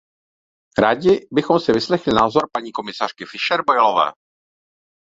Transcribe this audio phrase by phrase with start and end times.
[0.77, 4.11] Rádi bychom si vyslechli názor paní komisařky Fischer Boelové.